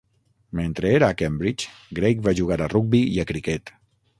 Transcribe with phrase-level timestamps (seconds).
[0.59, 1.69] Mentre era a Cambridge,
[1.99, 3.75] Greig va jugar a rugbi i a criquet.